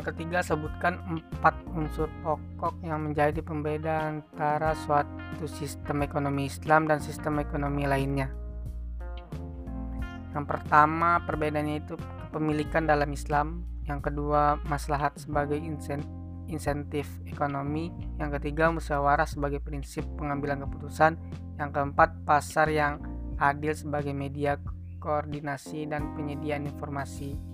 [0.00, 7.04] Yang ketiga, sebutkan empat unsur pokok yang menjadi pembeda antara suatu sistem ekonomi Islam dan
[7.04, 8.32] sistem ekonomi lainnya.
[10.32, 13.68] Yang pertama, perbedaannya itu kepemilikan dalam Islam.
[13.84, 15.60] Yang kedua, maslahat sebagai
[16.48, 17.92] insentif ekonomi.
[18.16, 21.20] Yang ketiga, musyawarah sebagai prinsip pengambilan keputusan.
[21.60, 23.04] Yang keempat, pasar yang
[23.36, 24.56] adil sebagai media
[24.96, 27.50] koordinasi dan penyediaan informasi